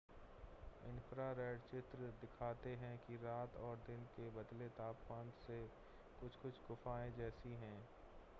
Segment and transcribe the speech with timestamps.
[0.83, 7.11] infrared चित्र दिखाते हैं कि रात और दिन के बदले तापमान से वे कुछ-कुछ गुफ़ाएं
[7.13, 7.79] जैसी हैं